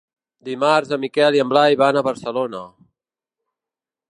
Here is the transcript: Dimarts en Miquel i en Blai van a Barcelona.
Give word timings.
Dimarts 0.47 0.93
en 0.95 1.01
Miquel 1.03 1.37
i 1.39 1.43
en 1.43 1.51
Blai 1.51 1.77
van 1.83 1.99
a 1.99 2.03
Barcelona. 2.07 2.63